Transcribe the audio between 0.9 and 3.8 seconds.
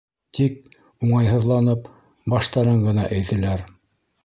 уңайһыҙланып, баштарын ғына эйҙеләр.